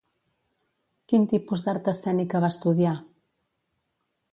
[1.11, 2.97] Quin tipus d'art escènica va estudiar?